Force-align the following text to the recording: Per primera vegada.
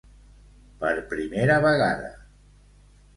Per 0.83 0.93
primera 1.11 1.57
vegada. 1.67 2.09